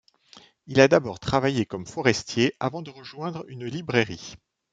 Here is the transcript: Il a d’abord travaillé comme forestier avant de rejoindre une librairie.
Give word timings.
Il 0.65 0.79
a 0.81 0.87
d’abord 0.87 1.19
travaillé 1.19 1.67
comme 1.67 1.85
forestier 1.85 2.55
avant 2.59 2.81
de 2.81 2.89
rejoindre 2.89 3.45
une 3.47 3.65
librairie. 3.67 4.33